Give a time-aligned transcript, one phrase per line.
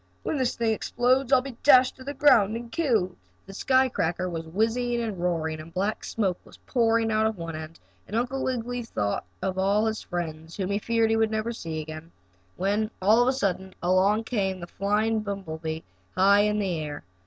[0.23, 3.15] When this thing explodes, I'll be dashed to the ground and killed."
[3.45, 7.55] The sky cracker was whizzing and roaring, and black smoke was pouring out of one
[7.55, 11.53] end, and Uncle Wiggily thought of all his friends whom he feared he would never
[11.53, 12.11] see again,
[12.57, 15.83] when all of a sudden along came flying the buzzing bumble bee,
[16.15, 17.03] high in the air.